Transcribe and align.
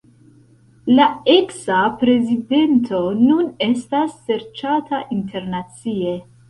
La 0.99 1.05
eksa 1.33 1.83
prezidento 1.99 3.05
nun 3.21 3.55
estas 3.69 4.19
serĉata 4.27 5.05
internacie. 5.23 6.23